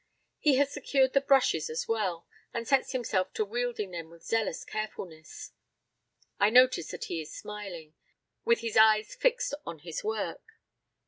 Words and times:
He 0.39 0.55
has 0.55 0.71
secured 0.73 1.13
the 1.13 1.21
brushes 1.21 1.69
as 1.69 1.87
well, 1.87 2.25
and 2.55 2.67
sets 2.67 2.91
himself 2.91 3.33
to 3.33 3.45
wielding 3.45 3.91
them 3.91 4.09
with 4.09 4.23
zealous 4.25 4.65
carefulness. 4.65 5.51
I 6.39 6.49
notice 6.49 6.87
that 6.89 7.03
he 7.05 7.21
is 7.21 7.31
smiling, 7.31 7.93
with 8.43 8.61
his 8.61 8.75
eyes 8.75 9.13
fixed 9.13 9.53
on 9.63 9.77
his 9.77 10.03
work. 10.03 10.57